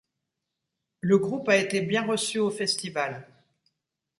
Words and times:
Le 1.01 1.19
groupe 1.19 1.47
a 1.47 1.57
été 1.57 1.79
bien 1.81 2.07
reçu 2.07 2.39
au 2.39 2.49
festival. 2.49 3.27